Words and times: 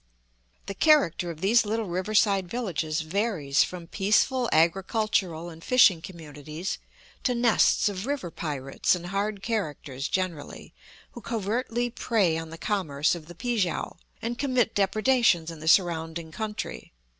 The 0.65 0.73
character 0.73 1.29
of 1.29 1.41
these 1.41 1.63
little 1.63 1.85
riverside 1.85 2.49
villages 2.49 3.01
varies 3.01 3.63
from 3.63 3.85
peaceful 3.85 4.49
agricultural 4.51 5.51
and 5.51 5.63
fishing 5.63 6.01
communities, 6.01 6.79
to 7.21 7.35
nests 7.35 7.87
of 7.87 8.07
river 8.07 8.31
pirates 8.31 8.95
and 8.95 9.05
hard 9.05 9.43
characters 9.43 10.07
generally, 10.07 10.73
who 11.11 11.21
covertly 11.21 11.91
prey 11.91 12.35
on 12.35 12.49
the 12.49 12.57
commerce 12.57 13.13
of 13.13 13.27
the 13.27 13.35
Pi 13.35 13.59
kiang, 13.59 13.95
and 14.23 14.39
commit 14.39 14.73
depredations 14.73 15.51
in 15.51 15.59
the 15.59 15.67
surrounding 15.67 16.31
country. 16.31 16.93